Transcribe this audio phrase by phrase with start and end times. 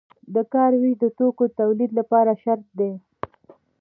[0.33, 2.91] د کار ویش د توکو د تولید لپاره شرط دی.